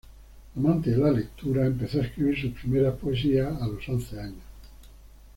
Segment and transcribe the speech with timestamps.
[0.57, 4.41] Amante de la lectura, empezó a escribir sus primeras poesías a los once años.